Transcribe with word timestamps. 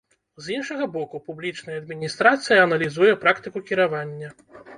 З 0.43 0.53
іншага 0.53 0.87
боку, 0.95 1.21
публічная 1.27 1.75
адміністрацыя 1.83 2.59
аналізуе 2.67 3.11
практыку 3.27 3.65
кіравання. 3.71 4.33